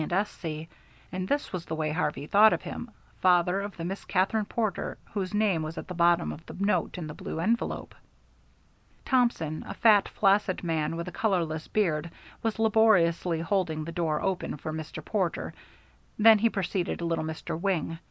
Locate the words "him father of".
2.63-3.77